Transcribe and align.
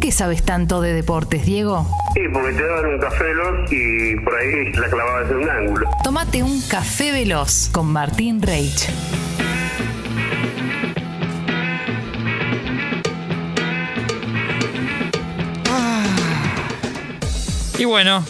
qué 0.00 0.10
sabes 0.12 0.42
tanto 0.42 0.80
de 0.80 0.92
deportes, 0.94 1.44
Diego? 1.44 1.86
Sí, 2.14 2.22
porque 2.32 2.52
te 2.54 2.66
daban 2.66 2.86
un 2.86 2.98
café 2.98 3.24
veloz 3.24 3.70
y 3.72 4.16
por 4.16 4.34
ahí 4.34 4.72
la 4.72 4.88
clavabas 4.88 5.30
en 5.30 5.36
un 5.36 5.50
ángulo. 5.50 5.90
Tómate 6.02 6.42
un 6.42 6.60
café 6.62 7.12
veloz 7.12 7.68
con 7.70 7.86
Martín 7.92 8.40
Reich. 8.42 8.88
Y 17.78 17.84
bueno, 17.86 18.22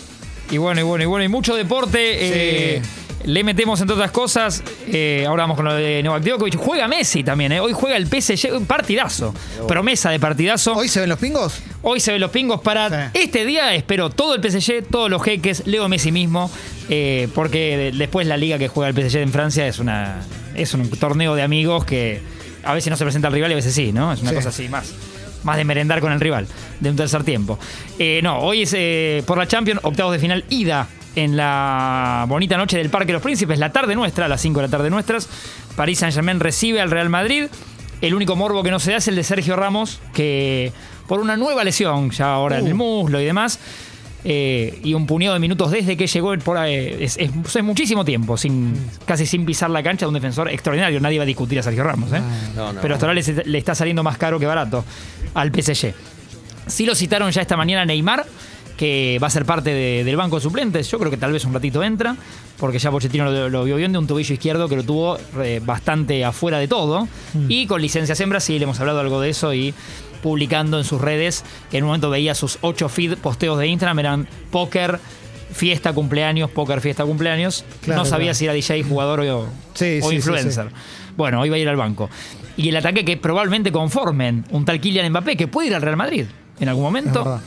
y 0.50 0.59
bueno, 0.59 0.80
y 0.80 0.84
bueno, 0.84 1.02
y 1.02 1.07
bueno, 1.07 1.25
y 1.25 1.29
mucho 1.29 1.57
deporte. 1.57 2.77
eh, 2.77 2.82
le 3.25 3.45
metemos 3.45 3.80
entre 3.80 3.95
otras 3.95 4.11
cosas. 4.11 4.62
eh, 4.89 5.25
ahora 5.27 5.43
vamos 5.45 5.57
con 5.57 5.64
lo 5.66 5.75
de 5.75 6.03
Novak 6.03 6.23
Djokovic. 6.25 6.57
Juega 6.57 6.89
Messi 6.89 7.23
también, 7.23 7.53
eh. 7.53 7.61
Hoy 7.61 7.73
juega 7.73 7.96
el 7.96 8.07
PSG, 8.07 8.53
un 8.57 8.66
partidazo. 8.66 9.35
Promesa 9.68 10.11
de 10.11 10.18
partidazo. 10.21 10.75
¿Hoy 10.75 10.89
se 10.89 11.00
ven 11.00 11.09
los 11.09 11.18
pingos? 11.18 11.61
Hoy 11.82 12.00
se 12.00 12.12
ven 12.12 12.21
los 12.21 12.30
pingos 12.30 12.61
para 12.61 12.89
Sí. 13.12 13.18
este 13.22 13.44
día. 13.44 13.75
Espero 13.75 14.11
todo 14.11 14.35
el 14.35 14.41
PSG, 14.43 14.82
todos 14.91 15.11
los 15.11 15.22
jeques, 15.22 15.67
Leo 15.67 15.89
Messi 15.89 16.13
mismo, 16.13 16.50
eh, 16.89 17.29
porque 17.35 17.77
de- 17.77 17.93
después 17.93 18.27
la 18.27 18.36
liga 18.36 18.58
que 18.58 18.68
juega 18.68 18.89
el 18.89 18.94
PSG 18.94 19.21
en 19.22 19.32
Francia 19.32 19.66
es 19.66 19.79
una 19.79 20.22
es 20.55 20.75
un 20.75 20.89
torneo 20.91 21.35
de 21.35 21.43
amigos 21.43 21.85
que 21.85 22.21
a 22.64 22.75
veces 22.75 22.91
no 22.91 22.96
se 22.96 23.05
presenta 23.05 23.29
al 23.29 23.35
rival 23.35 23.50
y 23.50 23.55
a 23.55 23.57
veces 23.57 23.72
sí, 23.75 23.93
¿no? 23.93 24.13
Es 24.13 24.21
una 24.21 24.30
Sí. 24.30 24.36
cosa 24.36 24.49
así 24.50 24.68
más. 24.68 24.93
Más 25.44 25.57
de 25.57 25.64
merendar 25.64 26.00
con 26.00 26.13
el 26.13 26.21
rival, 26.21 26.46
de 26.80 26.91
un 26.91 26.96
tercer 26.96 27.25
tiempo. 27.25 27.58
Eh, 27.99 28.21
no, 28.22 28.41
hoy 28.41 28.63
es 28.63 28.75
eh, 28.77 29.22
por 29.27 29.39
la 29.39 29.46
Champions, 29.49 29.80
octavos 29.85 30.13
de 30.13 30.18
final, 30.18 30.44
ida 30.50 30.86
en 31.17 31.37
la 31.37 32.25
bonita 32.28 32.56
noche 32.56 32.77
del 32.78 32.91
Parque 32.91 33.09
de 33.09 33.12
los 33.14 33.23
Príncipes, 33.23 33.59
la 33.59 33.73
tarde 33.73 33.95
nuestra, 33.95 34.27
a 34.27 34.28
las 34.28 34.41
5 34.41 34.61
de 34.61 34.67
la 34.67 34.70
tarde 34.70 34.91
nuestras. 34.91 35.28
París 35.77 35.98
Saint-Germain 35.98 36.41
recibe 36.41 36.81
al 36.81 36.91
Real 36.91 37.09
Madrid. 37.09 37.47
El 38.00 38.14
único 38.14 38.36
morbo 38.36 38.62
que 38.62 38.70
no 38.70 38.78
se 38.78 38.92
da 38.92 38.97
es 38.98 39.09
el 39.09 39.17
de 39.17 39.25
Sergio 39.25 39.56
Ramos, 39.56 40.00
que 40.14 40.73
por 41.06 41.20
una 41.20 41.36
nueva 41.36 41.64
lesión, 41.64 42.11
ya 42.11 42.33
ahora 42.33 42.59
en 42.59 42.67
el 42.67 42.75
muslo 42.75 43.20
y 43.20 43.25
demás, 43.25 43.59
eh, 44.25 44.78
y 44.84 44.95
un 44.95 45.06
puñado 45.06 45.34
de 45.34 45.41
minutos 45.41 45.70
desde 45.70 45.97
que 45.97 46.06
llegó 46.06 46.36
por 46.39 46.56
ahí, 46.56 46.75
es, 47.00 47.17
es- 47.19 47.30
es 47.56 47.64
muchísimo 47.64 48.05
tiempo, 48.05 48.36
sin, 48.36 48.74
casi 49.06 49.27
sin 49.27 49.45
pisar 49.45 49.70
la 49.70 49.83
cancha 49.83 50.05
de 50.06 50.08
un 50.08 50.14
defensor 50.14 50.48
extraordinario. 50.50 51.00
Nadie 51.00 51.19
va 51.19 51.24
a 51.24 51.27
discutir 51.27 51.58
a 51.58 51.62
Sergio 51.62 51.83
Ramos, 51.84 52.12
¿eh? 52.12 52.20
No, 52.56 52.72
no. 52.72 52.80
pero 52.80 52.95
hasta 52.95 53.06
ahora 53.06 53.20
le, 53.20 53.45
le 53.45 53.58
está 53.58 53.74
saliendo 53.74 54.02
más 54.02 54.17
caro 54.17 54.39
que 54.39 54.47
barato 54.47 54.84
al 55.34 55.50
PSG. 55.52 55.92
Sí 56.67 56.86
lo 56.86 56.95
citaron 56.95 57.30
ya 57.33 57.42
esta 57.42 57.56
mañana 57.56 57.84
Neymar, 57.84 58.24
que 58.81 59.19
va 59.23 59.27
a 59.27 59.31
ser 59.31 59.45
parte 59.45 59.75
de- 59.75 60.05
del 60.05 60.17
banco 60.17 60.36
de 60.36 60.42
suplentes. 60.42 60.91
Yo 60.91 60.98
creo 60.98 61.11
que 61.11 61.19
tal 61.19 61.33
vez 61.33 61.45
un 61.45 61.53
ratito 61.53 61.83
entra, 61.84 62.17
porque 62.59 62.78
ya 62.78 62.91
Pochettino 62.91 63.31
lo, 63.31 63.50
lo 63.50 63.64
vio 63.64 63.77
bien 63.77 63.92
de 63.92 63.98
un 63.98 64.06
tobillo 64.06 64.33
izquierdo 64.33 64.70
que 64.70 64.77
lo 64.77 64.83
tuvo 64.84 65.19
eh, 65.42 65.61
bastante 65.62 66.25
afuera 66.25 66.59
de 66.59 66.67
todo. 66.67 67.06
Y 67.47 67.67
con 67.67 67.83
licencias 67.83 68.19
en 68.20 68.31
Brasil, 68.31 68.62
hemos 68.62 68.81
hablado 68.81 69.01
algo 69.01 69.20
de 69.20 69.28
eso 69.28 69.53
y 69.53 69.75
publicando 70.23 70.78
en 70.78 70.84
sus 70.84 70.98
redes, 70.98 71.45
que 71.70 71.77
en 71.77 71.84
un 71.84 71.89
momento 71.89 72.08
veía 72.08 72.34
sus 72.34 72.56
ocho 72.62 72.89
feed 72.89 73.19
posteos 73.19 73.58
de 73.58 73.67
Instagram, 73.67 73.98
eran 73.98 74.28
póker, 74.51 74.98
fiesta, 75.53 75.92
cumpleaños, 75.92 76.51
póker, 76.51 76.81
fiesta, 76.81 77.05
cumpleaños. 77.05 77.67
Claro, 77.83 78.01
no 78.01 78.05
sabía 78.06 78.28
claro. 78.33 78.34
si 78.34 78.45
era 78.47 78.55
DJ, 78.55 78.83
jugador 78.83 79.20
o, 79.20 79.47
Sí, 79.75 79.98
o 80.03 80.05
sí, 80.05 80.08
sí, 80.08 80.14
influencer. 80.17 80.69
Bueno, 81.19 81.39
hoy 81.42 81.51
va 81.51 81.56
a 81.56 81.58
ir 81.58 81.69
al 81.69 81.77
banco. 81.77 82.08
Y 82.56 82.70
el 82.70 82.77
ataque 82.77 83.05
que 83.05 83.19
probablemente 83.19 83.70
conformen 83.73 84.47
un 84.53 84.64
tal 84.64 84.81
Kylian 84.81 85.11
Mbappé, 85.11 85.36
que 85.36 85.48
puede 85.48 85.69
ir 85.69 85.75
al 85.75 85.83
Real 85.83 85.98
Madrid 85.98 86.25
en 86.58 86.69
algún 86.70 86.84
momento. 86.84 87.41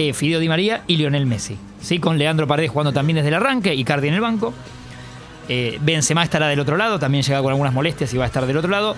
Eh, 0.00 0.14
Fideo 0.14 0.40
Di 0.40 0.48
María 0.48 0.82
y 0.86 0.96
Lionel 0.96 1.26
Messi. 1.26 1.58
¿sí? 1.82 1.98
Con 1.98 2.16
Leandro 2.16 2.46
Paredes 2.46 2.70
jugando 2.70 2.90
también 2.92 3.16
desde 3.16 3.28
el 3.28 3.34
arranque 3.34 3.74
y 3.74 3.84
Cardi 3.84 4.08
en 4.08 4.14
el 4.14 4.22
banco. 4.22 4.54
Eh, 5.46 5.78
Benzema 5.82 6.22
estará 6.22 6.48
del 6.48 6.58
otro 6.58 6.78
lado, 6.78 6.98
también 6.98 7.22
llega 7.22 7.42
con 7.42 7.50
algunas 7.50 7.74
molestias 7.74 8.14
y 8.14 8.16
va 8.16 8.24
a 8.24 8.26
estar 8.26 8.46
del 8.46 8.56
otro 8.56 8.70
lado. 8.70 8.96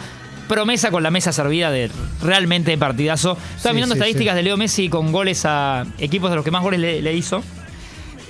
Promesa 0.49 0.93
con 0.93 1.03
la 1.03 1.11
mesa 1.11 1.33
servida 1.33 1.73
de 1.73 1.91
realmente 2.23 2.77
partidazo. 2.79 3.37
Estaba 3.57 3.73
Sí, 3.73 3.75
mirando 3.75 3.95
sí, 3.95 3.99
estadísticas 3.99 4.35
sí. 4.35 4.37
de 4.37 4.43
Leo 4.45 4.57
Messi 4.57 4.89
con 4.89 5.11
goles 5.11 5.43
a 5.45 5.85
equipos 5.99 6.31
de 6.31 6.37
los 6.37 6.45
que 6.45 6.51
más 6.53 6.63
goles 6.63 6.79
le, 6.79 7.03
le 7.03 7.15
hizo. 7.15 7.43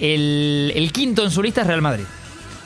El, 0.00 0.72
el 0.74 0.92
quinto 0.92 1.24
en 1.24 1.30
su 1.30 1.42
lista 1.42 1.60
es 1.60 1.66
Real 1.66 1.82
Madrid. 1.82 2.04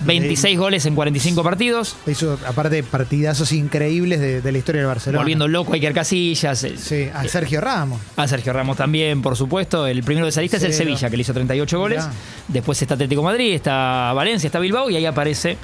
26 0.00 0.58
goles 0.58 0.86
en 0.86 0.94
45 0.94 1.42
partidos. 1.42 1.96
Hizo, 2.06 2.38
aparte, 2.46 2.82
partidazos 2.82 3.52
increíbles 3.52 4.20
de, 4.20 4.40
de 4.40 4.52
la 4.52 4.58
historia 4.58 4.80
del 4.82 4.88
Barcelona. 4.88 5.20
Volviendo 5.20 5.48
loco 5.48 5.72
a 5.72 5.76
Iker 5.76 5.94
Casillas. 5.94 6.66
Sí, 6.76 7.08
a 7.12 7.24
Sergio 7.28 7.60
Ramos. 7.60 8.00
A 8.16 8.28
Sergio 8.28 8.52
Ramos 8.52 8.76
también, 8.76 9.22
por 9.22 9.36
supuesto. 9.36 9.86
El 9.86 10.02
primero 10.02 10.26
de 10.26 10.30
esa 10.30 10.40
lista 10.40 10.56
es 10.58 10.62
el. 10.64 10.72
Sevilla, 10.72 11.08
que 11.10 11.16
le 11.16 11.22
hizo 11.22 11.32
38 11.32 11.78
goles. 11.78 12.04
Mirá. 12.04 12.16
Después 12.48 12.80
está 12.82 12.94
Atlético 12.94 13.22
Madrid, 13.22 13.54
está 13.54 14.12
Valencia, 14.12 14.48
está 14.48 14.58
Bilbao 14.58 14.90
y 14.90 14.96
ahí 14.96 15.06
aparece 15.06 15.56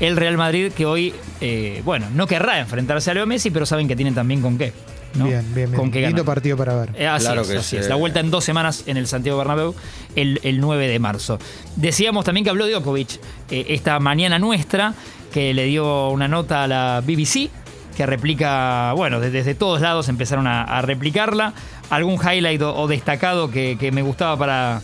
el 0.00 0.16
Real 0.16 0.36
Madrid 0.36 0.72
que 0.72 0.84
hoy, 0.84 1.14
eh, 1.40 1.80
bueno, 1.84 2.06
no 2.14 2.26
querrá 2.26 2.58
enfrentarse 2.58 3.10
a 3.10 3.14
Leo 3.14 3.26
Messi, 3.26 3.50
pero 3.50 3.66
saben 3.66 3.88
que 3.88 3.96
tienen 3.96 4.14
también 4.14 4.42
con 4.42 4.58
qué. 4.58 4.72
¿No? 5.14 5.24
Bien, 5.26 5.42
bien, 5.54 5.70
bien. 5.70 5.72
Con 5.80 5.90
qué 5.90 6.00
Lindo 6.00 6.24
partido 6.24 6.56
para 6.56 6.74
ver. 6.76 6.90
Eh, 6.94 7.06
así 7.06 7.26
Claro 7.26 7.42
es, 7.42 7.48
que 7.48 7.56
así 7.58 7.68
sí. 7.70 7.76
es. 7.78 7.88
La 7.88 7.94
vuelta 7.96 8.20
en 8.20 8.30
dos 8.30 8.44
semanas 8.44 8.84
en 8.86 8.96
el 8.96 9.06
Santiago 9.06 9.38
Bernabéu, 9.38 9.74
el, 10.14 10.40
el 10.42 10.60
9 10.60 10.88
de 10.88 10.98
marzo. 10.98 11.38
Decíamos 11.76 12.24
también 12.24 12.44
que 12.44 12.50
habló 12.50 12.66
Djokovic 12.66 13.20
eh, 13.50 13.66
esta 13.68 13.98
mañana 14.00 14.38
nuestra, 14.38 14.94
que 15.32 15.54
le 15.54 15.64
dio 15.64 16.08
una 16.10 16.28
nota 16.28 16.64
a 16.64 16.66
la 16.68 17.02
BBC, 17.06 17.50
que 17.96 18.04
replica, 18.06 18.92
bueno, 18.94 19.20
desde, 19.20 19.38
desde 19.38 19.54
todos 19.54 19.80
lados 19.80 20.08
empezaron 20.08 20.46
a, 20.46 20.62
a 20.64 20.82
replicarla. 20.82 21.54
Algún 21.88 22.14
highlight 22.20 22.60
o, 22.62 22.74
o 22.76 22.86
destacado 22.88 23.50
que, 23.50 23.76
que 23.78 23.92
me 23.92 24.02
gustaba 24.02 24.36
para, 24.36 24.82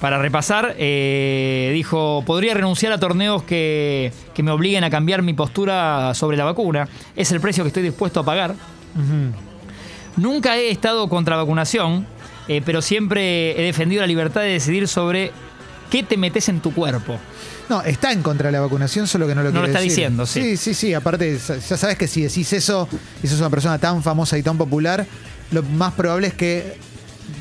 para 0.00 0.18
repasar. 0.18 0.74
eh, 0.78 1.70
dijo, 1.74 2.24
podría 2.26 2.54
renunciar 2.54 2.92
a 2.92 2.98
torneos 2.98 3.42
que, 3.44 4.12
que 4.34 4.42
me 4.42 4.50
obliguen 4.50 4.82
a 4.82 4.90
cambiar 4.90 5.22
mi 5.22 5.34
postura 5.34 6.14
sobre 6.14 6.36
la 6.36 6.44
vacuna. 6.44 6.88
Es 7.14 7.30
el 7.32 7.40
precio 7.40 7.62
que 7.64 7.68
estoy 7.68 7.82
dispuesto 7.84 8.20
a 8.20 8.24
pagar. 8.24 8.54
Nunca 10.16 10.56
he 10.56 10.70
estado 10.70 11.08
contra 11.08 11.36
vacunación, 11.36 12.06
eh, 12.48 12.60
pero 12.64 12.82
siempre 12.82 13.58
he 13.60 13.64
defendido 13.64 14.02
la 14.02 14.06
libertad 14.06 14.42
de 14.42 14.48
decidir 14.48 14.86
sobre 14.88 15.30
qué 15.90 16.02
te 16.02 16.16
metes 16.16 16.48
en 16.48 16.60
tu 16.60 16.72
cuerpo. 16.74 17.18
No, 17.68 17.80
está 17.82 18.12
en 18.12 18.22
contra 18.22 18.48
de 18.48 18.52
la 18.52 18.60
vacunación, 18.60 19.06
solo 19.06 19.26
que 19.26 19.34
no 19.34 19.42
lo 19.42 19.50
No 19.50 19.60
lo 19.60 19.66
quiere 19.66 19.70
está 19.72 19.78
decir. 19.80 19.90
diciendo, 19.96 20.26
sí. 20.26 20.42
Sí, 20.42 20.56
sí, 20.56 20.74
sí. 20.74 20.94
Aparte, 20.94 21.38
ya 21.38 21.76
sabes 21.76 21.96
que 21.96 22.06
si 22.06 22.22
decís 22.22 22.52
eso 22.52 22.88
y 23.22 23.26
sos 23.28 23.38
una 23.40 23.48
persona 23.50 23.78
tan 23.78 24.02
famosa 24.02 24.36
y 24.36 24.42
tan 24.42 24.58
popular, 24.58 25.06
lo 25.50 25.62
más 25.62 25.92
probable 25.94 26.26
es 26.26 26.34
que 26.34 26.76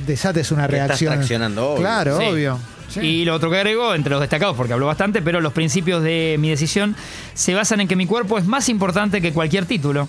desates 0.07 0.51
una 0.51 0.67
Que 0.67 0.75
estás 0.75 0.87
reacción. 0.89 1.13
traccionando, 1.15 1.71
obvio. 1.71 1.81
Claro, 1.81 2.17
Sí. 2.19 2.25
obvio. 2.25 2.59
Sí. 2.87 2.99
Y 3.01 3.25
lo 3.25 3.35
otro 3.35 3.49
que 3.49 3.57
agregó, 3.57 3.95
entre 3.95 4.11
los 4.11 4.19
destacados, 4.21 4.55
porque 4.55 4.73
habló 4.73 4.85
bastante, 4.85 5.21
pero 5.21 5.41
los 5.41 5.53
principios 5.53 6.03
de 6.03 6.35
mi 6.39 6.49
decisión 6.49 6.95
se 7.33 7.53
basan 7.53 7.81
en 7.81 7.87
que 7.87 7.95
mi 7.95 8.05
cuerpo 8.05 8.37
es 8.37 8.45
más 8.45 8.69
importante 8.69 9.21
que 9.21 9.31
cualquier 9.33 9.65
título. 9.65 10.07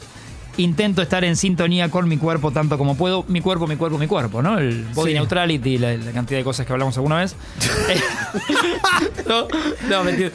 Intento 0.59 1.01
estar 1.01 1.25
en 1.25 1.37
sintonía 1.37 1.89
con 1.91 2.09
mi 2.09 2.19
cuerpo 2.19 2.51
tanto 2.51 2.77
como 2.77 2.95
puedo. 2.97 3.25
Mi 3.29 3.41
cuerpo, 3.41 3.67
mi 3.67 3.77
cuerpo, 3.77 3.97
mi 3.99 4.07
cuerpo, 4.07 4.43
¿no? 4.43 4.59
El 4.59 4.85
body 4.95 5.13
Sí. 5.13 5.15
neutrality, 5.15 5.79
la, 5.79 5.97
la 5.97 6.11
cantidad 6.13 6.41
de 6.41 6.45
cosas 6.45 6.67
que 6.67 6.73
hablamos 6.73 6.95
alguna 6.97 7.21
vez. 7.21 7.35
no, 9.29 9.49
no, 9.89 10.05
mentira. 10.05 10.31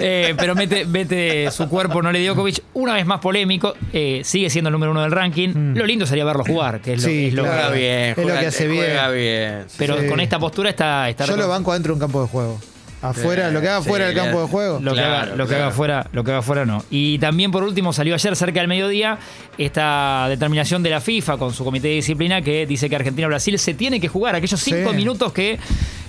Eh, 0.00 0.34
pero 0.38 0.54
mete, 0.54 0.84
mete 0.86 1.50
su 1.50 1.68
cuerpo, 1.68 2.02
no 2.02 2.12
le 2.12 2.20
dio 2.20 2.32
Djokovic, 2.34 2.62
una 2.74 2.94
vez 2.94 3.06
más 3.06 3.20
polémico. 3.20 3.74
eh, 3.92 4.22
sigue 4.24 4.48
siendo 4.50 4.68
el 4.68 4.72
número 4.72 4.92
uno 4.92 5.02
del 5.02 5.10
ranking. 5.12 5.74
Lo 5.74 5.86
lindo 5.86 6.06
sería 6.06 6.24
verlo 6.24 6.44
jugar, 6.44 6.80
que 6.80 6.94
es 6.94 7.02
lo, 7.02 7.08
Mm. 7.08 7.10
Sí, 7.10 7.26
es 7.26 7.34
lo 7.34 7.42
claro. 7.42 7.56
Juega 7.56 7.72
que- 7.72 7.78
bien, 7.78 8.10
Es 8.10 8.16
lo 8.18 8.40
que 8.40 8.46
hace 8.46 8.66
juega 8.68 9.10
bien. 9.10 9.64
Pero 9.76 10.00
Sí. 10.00 10.06
con 10.06 10.20
esta 10.20 10.38
postura 10.38 10.70
está. 10.70 11.08
está 11.08 11.24
Yo 11.26 11.36
lo 11.36 11.48
banco 11.48 11.70
adentro 11.72 11.90
de 11.90 11.94
un 11.94 12.00
campo 12.00 12.22
de 12.22 12.28
juego. 12.28 12.60
Afuera, 13.02 13.48
Sí, 13.48 13.54
lo 13.54 13.60
que 13.60 13.68
haga 13.68 13.82
fuera 13.82 14.06
del 14.06 14.14
campo 14.16 14.40
de 14.42 14.46
juego. 14.48 14.78
Lo, 14.80 14.94
que, 14.94 15.00
haga, 15.00 15.26
lo 15.34 15.46
que 15.48 15.54
haga 15.56 15.70
fuera, 15.72 16.06
lo 16.12 16.22
que 16.24 16.30
haga 16.30 16.42
fuera 16.42 16.64
no. 16.64 16.84
Y 16.90 17.18
también 17.18 17.50
por 17.50 17.64
último 17.64 17.92
salió 17.92 18.14
ayer 18.14 18.36
cerca 18.36 18.60
del 18.60 18.68
mediodía 18.68 19.18
esta 19.58 20.26
determinación 20.28 20.82
de 20.82 20.90
la 20.90 21.00
FIFA 21.00 21.36
con 21.36 21.52
su 21.52 21.64
comité 21.64 21.88
de 21.88 21.94
disciplina 21.94 22.40
que 22.42 22.64
dice 22.66 22.88
que 22.88 22.96
Argentina-Brasil 22.96 23.58
se 23.58 23.74
tiene 23.74 24.00
que 24.00 24.08
jugar 24.08 24.34
aquellos 24.36 24.60
cinco 24.60 24.90
Sí. 24.90 24.96
minutos 24.96 25.32
que, 25.32 25.58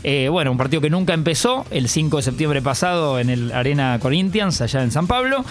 eh, 0.04 0.30
bueno, 0.30 0.52
un 0.52 0.58
partido 0.58 0.82
que 0.82 0.90
nunca 0.90 1.14
empezó 1.14 1.66
el 1.72 1.90
5 1.90 2.18
de 2.18 2.24
septiembre 2.24 2.62
pasado 2.62 3.20
en 3.20 3.30
el 3.30 3.52
Arena 3.52 3.98
Corinthians, 4.00 4.62
allá 4.62 4.84
en 4.84 4.92
San 4.92 5.08
Pablo. 5.08 5.44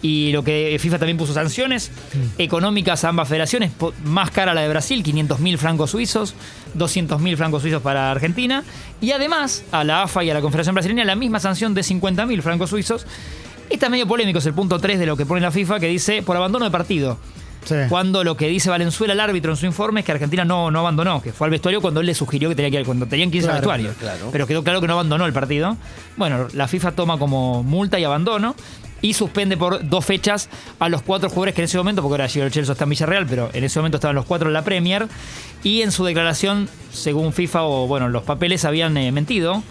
Y 0.00 0.30
lo 0.30 0.44
que 0.44 0.76
FIFA 0.78 0.98
también 0.98 1.16
puso 1.16 1.34
sanciones 1.34 1.90
económicas 2.38 3.02
a 3.04 3.08
ambas 3.08 3.28
federaciones, 3.28 3.72
más 4.04 4.30
cara 4.30 4.54
la 4.54 4.60
de 4.60 4.68
Brasil, 4.68 5.02
500 5.02 5.40
mil 5.40 5.58
francos 5.58 5.90
suizos, 5.90 6.34
200 6.74 7.20
mil 7.20 7.36
francos 7.36 7.62
suizos 7.62 7.82
para 7.82 8.10
Argentina, 8.10 8.62
y 9.00 9.10
además 9.10 9.64
a 9.72 9.82
la 9.82 10.02
AFA 10.02 10.22
y 10.22 10.30
a 10.30 10.34
la 10.34 10.40
Confederación 10.40 10.74
Brasileña 10.74 11.04
la 11.04 11.16
misma 11.16 11.40
sanción 11.40 11.74
de 11.74 11.82
50 11.82 12.26
mil 12.26 12.42
francos 12.42 12.70
suizos. 12.70 13.06
Está 13.70 13.88
medio 13.88 14.06
polémico, 14.06 14.38
es 14.38 14.46
el 14.46 14.54
punto 14.54 14.78
3 14.78 14.98
de 14.98 15.06
lo 15.06 15.16
que 15.16 15.26
pone 15.26 15.40
la 15.40 15.50
FIFA, 15.50 15.80
que 15.80 15.88
dice 15.88 16.22
por 16.22 16.36
abandono 16.36 16.64
de 16.64 16.70
partido. 16.70 17.18
Sí. 17.64 17.74
Cuando 17.88 18.24
lo 18.24 18.36
que 18.36 18.48
dice 18.48 18.70
Valenzuela, 18.70 19.12
el 19.12 19.20
árbitro, 19.20 19.50
en 19.50 19.56
su 19.56 19.66
informe 19.66 20.00
es 20.00 20.06
que 20.06 20.12
Argentina 20.12 20.44
no, 20.44 20.70
no 20.70 20.78
abandonó, 20.78 21.20
que 21.20 21.32
fue 21.32 21.48
al 21.48 21.50
vestuario 21.50 21.82
cuando 21.82 22.00
él 22.00 22.06
le 22.06 22.14
sugirió 22.14 22.48
que 22.48 22.54
tenía 22.54 22.70
que 22.70 22.80
ir, 22.80 22.86
cuando 22.86 23.06
tenían 23.06 23.30
que 23.30 23.38
irse 23.38 23.48
al 23.48 23.56
vestuario. 23.56 23.92
claro. 23.98 24.30
Pero 24.32 24.46
quedó 24.46 24.62
claro 24.62 24.80
que 24.80 24.86
no 24.86 24.94
abandonó 24.94 25.26
el 25.26 25.34
partido. 25.34 25.76
Bueno, 26.16 26.46
la 26.54 26.66
FIFA 26.66 26.92
toma 26.92 27.18
como 27.18 27.62
multa 27.62 27.98
y 27.98 28.04
abandono 28.04 28.54
y 29.02 29.14
suspende 29.14 29.56
por 29.56 29.88
dos 29.88 30.04
fechas 30.04 30.48
a 30.78 30.88
los 30.88 31.02
cuatro 31.02 31.28
jugadores 31.28 31.54
que 31.54 31.60
en 31.60 31.66
ese 31.66 31.78
momento, 31.78 32.02
porque 32.02 32.14
ahora 32.14 32.28
Gio 32.28 32.48
Chelsea 32.50 32.72
está 32.72 32.84
en 32.84 32.90
Villarreal, 32.90 33.26
pero 33.26 33.50
en 33.52 33.64
ese 33.64 33.78
momento 33.78 33.96
estaban 33.98 34.16
los 34.16 34.24
cuatro 34.26 34.48
en 34.48 34.54
la 34.54 34.62
Premier. 34.64 35.06
Y 35.62 35.82
en 35.82 35.92
su 35.92 36.04
declaración, 36.04 36.68
según 36.92 37.32
FIFA 37.32 37.62
o 37.64 37.86
bueno, 37.86 38.08
los 38.08 38.22
papeles 38.22 38.64
habían 38.64 38.96
eh, 38.96 39.10
mentido. 39.12 39.62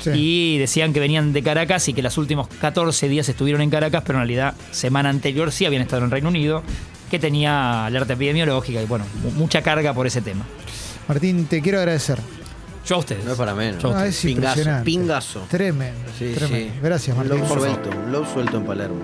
Sí. 0.00 0.10
Y 0.14 0.58
decían 0.58 0.92
que 0.92 0.98
venían 0.98 1.32
de 1.32 1.42
Caracas 1.44 1.86
y 1.88 1.94
que 1.94 2.02
los 2.02 2.18
últimos 2.18 2.48
14 2.60 3.08
días 3.08 3.28
estuvieron 3.28 3.62
en 3.62 3.70
Caracas, 3.70 4.02
pero 4.04 4.18
en 4.18 4.22
realidad 4.26 4.54
semana 4.72 5.10
anterior 5.10 5.52
sí 5.52 5.64
habían 5.64 5.82
estado 5.82 6.02
en 6.04 6.10
Reino 6.10 6.28
Unido, 6.28 6.64
que 7.08 7.20
tenía 7.20 7.86
alerta 7.86 8.14
epidemiológica 8.14 8.82
y 8.82 8.86
bueno, 8.86 9.04
mu- 9.22 9.30
mucha 9.30 9.62
carga 9.62 9.94
por 9.94 10.08
ese 10.08 10.20
tema. 10.20 10.44
Martín, 11.06 11.46
te 11.46 11.60
quiero 11.62 11.78
agradecer. 11.78 12.18
Yo 12.84 12.96
a 12.96 12.98
ustedes. 12.98 13.24
No 13.24 13.32
es 13.32 13.38
para 13.38 13.54
menos. 13.54 13.82
Yo 13.82 13.88
a 13.88 13.92
No, 13.92 13.96
ustedes. 13.98 14.16
es 14.16 14.22
Pingazo, 14.24 14.48
impresionante. 14.48 14.84
pingazo. 14.84 15.46
Tremendo, 15.48 16.10
Sí, 16.18 16.32
tremendo. 16.34 16.72
sí. 16.74 16.80
Gracias, 16.82 17.16
Un 17.16 17.22
Martín. 17.28 17.40
low 17.40 17.48
por 17.48 17.58
favor. 17.60 17.74
suelto, 17.82 17.98
un 17.98 18.12
low 18.12 18.24
suelto 18.26 18.56
en 18.56 18.64
Palermo. 18.66 19.00